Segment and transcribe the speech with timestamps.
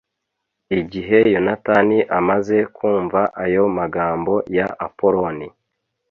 [0.79, 5.47] igihe yonatani amaze kumva ayo magambo ya apoloni